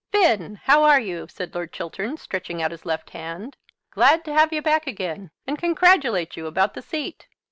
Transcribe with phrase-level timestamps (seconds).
[0.11, 3.55] "Finn, how are you?" said Lord Chiltern, stretching out his left hand.
[3.91, 7.27] "Glad to have you back again, and congratulate you about the seat.